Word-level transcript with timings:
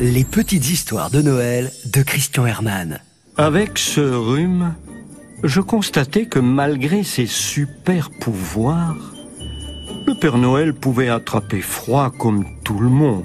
Les 0.00 0.24
petites 0.24 0.70
histoires 0.70 1.10
de 1.10 1.22
Noël 1.22 1.72
de 1.86 2.02
Christian 2.02 2.46
Herman. 2.46 3.00
Avec 3.36 3.78
ce 3.78 4.00
rhume, 4.00 4.74
je 5.42 5.60
constatais 5.60 6.26
que 6.26 6.38
malgré 6.38 7.02
ses 7.02 7.26
super 7.26 8.10
pouvoirs, 8.10 8.96
le 10.06 10.14
Père 10.14 10.38
Noël 10.38 10.74
pouvait 10.74 11.08
attraper 11.08 11.60
froid 11.60 12.10
comme 12.16 12.44
tout 12.64 12.78
le 12.78 12.88
monde. 12.88 13.24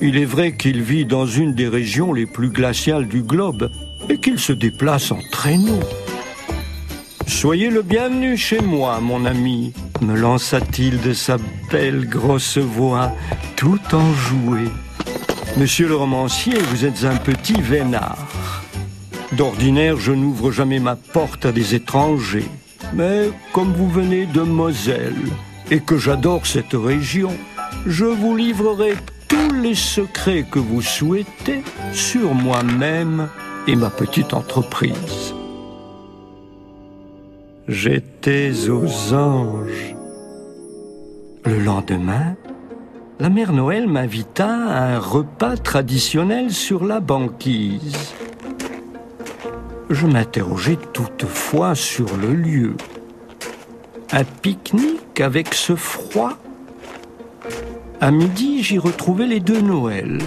Il 0.00 0.16
est 0.16 0.24
vrai 0.24 0.56
qu'il 0.56 0.82
vit 0.82 1.04
dans 1.04 1.26
une 1.26 1.54
des 1.54 1.68
régions 1.68 2.12
les 2.12 2.26
plus 2.26 2.50
glaciales 2.50 3.06
du 3.06 3.22
globe 3.22 3.70
et 4.08 4.18
qu'il 4.18 4.38
se 4.38 4.52
déplace 4.52 5.12
en 5.12 5.20
traîneau. 5.30 5.80
Soyez 7.26 7.70
le 7.70 7.82
bienvenu 7.82 8.36
chez 8.36 8.60
moi, 8.60 9.00
mon 9.00 9.24
ami, 9.24 9.72
me 10.00 10.16
lança-t-il 10.16 11.00
de 11.00 11.12
sa 11.12 11.36
belle 11.70 12.08
grosse 12.08 12.58
voix, 12.58 13.12
tout 13.56 13.80
enjouée. 13.92 14.70
Monsieur 15.56 15.88
le 15.88 15.96
romancier, 15.96 16.54
vous 16.58 16.84
êtes 16.84 17.04
un 17.04 17.16
petit 17.16 17.60
vénard. 17.60 18.62
D'ordinaire, 19.32 19.96
je 19.98 20.12
n'ouvre 20.12 20.52
jamais 20.52 20.78
ma 20.78 20.96
porte 20.96 21.44
à 21.44 21.52
des 21.52 21.74
étrangers. 21.74 22.48
Mais 22.94 23.30
comme 23.52 23.72
vous 23.72 23.88
venez 23.88 24.26
de 24.26 24.42
Moselle 24.42 25.14
et 25.70 25.80
que 25.80 25.98
j'adore 25.98 26.46
cette 26.46 26.72
région, 26.72 27.32
je 27.86 28.04
vous 28.04 28.36
livrerai 28.36 28.94
tous 29.28 29.52
les 29.52 29.74
secrets 29.74 30.44
que 30.50 30.58
vous 30.58 30.82
souhaitez 30.82 31.62
sur 31.92 32.34
moi-même 32.34 33.28
et 33.66 33.76
ma 33.76 33.90
petite 33.90 34.34
entreprise. 34.34 35.34
J'étais 37.68 38.52
aux 38.68 39.14
anges. 39.14 39.94
Le 41.44 41.58
lendemain, 41.58 42.36
la 43.20 43.28
mère 43.28 43.52
Noël 43.52 43.86
m'invita 43.86 44.48
à 44.48 44.94
un 44.94 44.98
repas 44.98 45.56
traditionnel 45.56 46.50
sur 46.50 46.84
la 46.84 47.00
banquise. 47.00 48.14
Je 49.90 50.06
m'interrogeais 50.06 50.78
toutefois 50.92 51.74
sur 51.74 52.16
le 52.16 52.34
lieu. 52.34 52.76
Un 54.12 54.24
pique-nique 54.24 55.20
avec 55.20 55.54
ce 55.54 55.76
froid 55.76 56.38
À 58.00 58.10
midi, 58.10 58.62
j'y 58.62 58.78
retrouvais 58.78 59.26
les 59.26 59.40
deux 59.40 59.60
Noël 59.60 60.18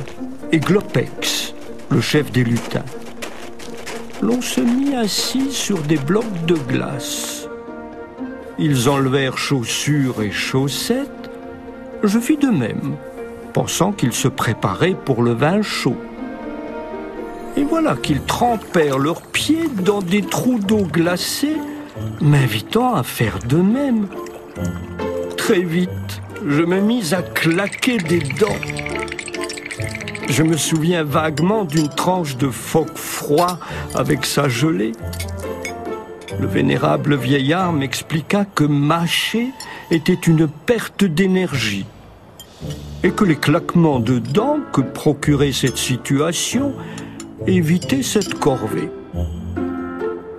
et 0.52 0.60
Glopex, 0.60 1.54
le 1.90 2.00
chef 2.00 2.32
des 2.32 2.44
lutins 2.44 2.86
l'on 4.24 4.42
se 4.42 4.62
mit 4.62 4.96
assis 4.96 5.52
sur 5.52 5.80
des 5.80 5.98
blocs 5.98 6.46
de 6.48 6.56
glace. 6.56 7.50
Ils 8.58 8.88
enlevèrent 8.88 9.38
chaussures 9.38 10.22
et 10.22 10.32
chaussettes. 10.32 11.30
Je 12.04 12.20
fis 12.20 12.36
de 12.36 12.50
même, 12.50 12.98
pensant 13.54 13.94
qu'ils 13.94 14.12
se 14.12 14.28
préparaient 14.28 14.96
pour 15.06 15.24
le 15.24 15.32
vin 15.32 15.62
chaud. 15.62 15.96
Et 17.56 17.64
voilà 17.64 17.96
qu'ils 17.96 18.22
trempèrent 18.24 19.00
leurs 19.00 19.22
pieds 19.22 19.70
dans 19.86 20.02
des 20.02 20.22
trous 20.22 20.60
d'eau 20.60 20.82
glacée, 20.82 21.56
m'invitant 22.20 22.94
à 22.94 23.04
faire 23.04 23.40
de 23.48 23.56
même. 23.56 24.08
Très 25.38 25.62
vite, 25.62 26.22
je 26.46 26.62
me 26.64 26.82
mis 26.82 27.14
à 27.14 27.22
claquer 27.22 28.00
des 28.00 28.20
dents. 28.20 28.60
Je 30.28 30.44
me 30.44 30.58
souviens 30.58 31.04
vaguement 31.04 31.64
d'une 31.64 31.90
tranche 31.90 32.36
de 32.36 32.50
phoque 32.50 32.98
froid 32.98 33.60
avec 33.96 34.26
sa 34.26 34.50
gelée. 34.50 34.92
Le 36.40 36.48
vénérable 36.48 37.16
vieillard 37.16 37.74
m'expliqua 37.74 38.46
que 38.46 38.64
mâcher 38.64 39.50
était 39.92 40.14
une 40.14 40.48
perte 40.48 41.04
d'énergie 41.04 41.86
et 43.04 43.12
que 43.12 43.26
les 43.26 43.36
claquements 43.36 44.00
de 44.00 44.20
dents 44.20 44.60
que 44.72 44.82
procurait 44.82 45.52
cette 45.52 45.78
situation 45.78 46.74
évitaient 47.48 48.04
cette 48.04 48.36
corvée. 48.36 48.90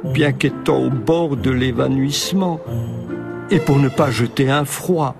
Bien 0.04 0.32
qu'étant 0.32 0.78
au 0.78 0.90
bord 0.90 1.36
de 1.36 1.50
l'évanouissement, 1.50 2.60
et 3.50 3.58
pour 3.58 3.78
ne 3.78 3.88
pas 3.88 4.10
jeter 4.10 4.50
un 4.50 4.64
froid, 4.64 5.14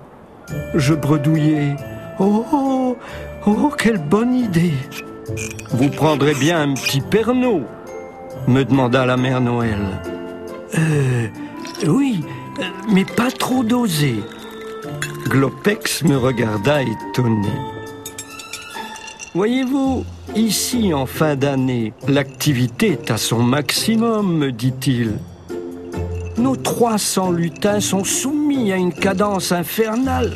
je 0.73 0.93
bredouillais 0.93 1.75
Oh, 2.19 2.45
oh, 2.53 2.97
oh, 3.45 3.71
quelle 3.77 3.97
bonne 3.97 4.33
idée 4.33 4.73
Vous 5.71 5.89
prendrez 5.89 6.33
bien 6.33 6.61
un 6.61 6.73
petit 6.73 7.01
perno 7.01 7.63
me 8.47 8.63
demanda 8.63 9.05
la 9.05 9.17
mère 9.17 9.41
Noël. 9.41 10.14
Euh, 10.77 11.27
oui, 11.87 12.21
mais 12.91 13.05
pas 13.05 13.31
trop 13.31 13.63
dosé. 13.63 14.15
Glopex 15.27 16.03
me 16.03 16.17
regarda 16.17 16.81
étonné. 16.81 17.49
Voyez-vous, 19.33 20.05
ici 20.35 20.93
en 20.93 21.05
fin 21.05 21.35
d'année, 21.35 21.93
l'activité 22.07 22.91
est 22.91 23.11
à 23.11 23.17
son 23.17 23.41
maximum, 23.41 24.37
me 24.37 24.51
dit-il. 24.51 25.17
Nos 26.37 26.55
300 26.55 27.31
lutins 27.31 27.79
sont 27.79 28.03
soumis 28.03 28.71
à 28.71 28.75
une 28.75 28.93
cadence 28.93 29.51
infernale 29.51 30.31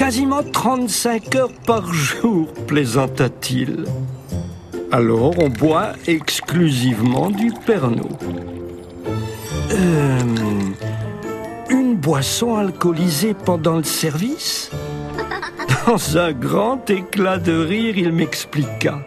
quasiment 0.00 0.42
35 0.42 1.34
heures 1.34 1.52
par 1.66 1.92
jour, 1.92 2.46
plaisanta-t-il. 2.66 3.84
Alors 4.90 5.34
on 5.38 5.50
boit 5.50 5.92
exclusivement 6.06 7.28
du 7.28 7.52
Pernod. 7.66 8.16
Euh, 9.70 10.18
une 11.68 11.94
boisson 11.96 12.56
alcoolisée 12.56 13.34
pendant 13.34 13.76
le 13.76 13.84
service? 13.84 14.70
Dans 15.86 16.18
un 16.18 16.32
grand 16.32 16.88
éclat 16.90 17.38
de 17.38 17.52
rire, 17.52 17.96
il 17.96 18.12
m'expliqua. 18.12 19.00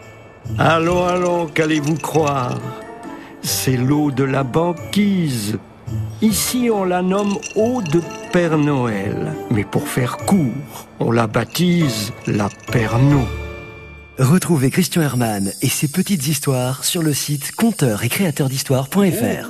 Allons, 0.57 1.05
allons, 1.05 1.47
qu'allez-vous 1.47 1.95
croire? 1.95 2.59
C'est 3.41 3.77
l'eau 3.77 4.11
de 4.11 4.23
la 4.23 4.43
banquise. 4.43 5.57
Ici, 6.21 6.69
on 6.73 6.85
la 6.85 7.01
nomme 7.01 7.37
eau 7.55 7.81
de 7.81 8.01
Père 8.31 8.57
Noël. 8.57 9.33
Mais 9.51 9.65
pour 9.65 9.87
faire 9.87 10.17
court, 10.17 10.87
on 10.99 11.11
la 11.11 11.27
baptise 11.27 12.13
la 12.25 12.47
Pernod. 12.71 13.42
Retrouvez 14.19 14.69
Christian 14.69 15.01
Herman 15.01 15.51
et 15.61 15.69
ses 15.69 15.87
petites 15.87 16.27
histoires 16.27 16.83
sur 16.85 17.01
le 17.01 17.13
site 17.13 17.55
conteur 17.55 18.03
et 18.03 18.09
créateur 18.09 18.47
d'histoire.fr. 18.47 19.49